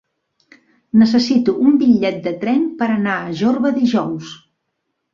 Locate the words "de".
2.25-2.35